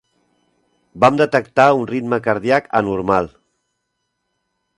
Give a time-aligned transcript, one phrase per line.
[1.03, 3.31] Vam detectar un ritme cardíac anormal.